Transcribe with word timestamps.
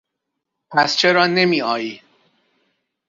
پس 0.71 0.97
چرا 0.97 1.27
نمیآیی؟ 1.27 2.01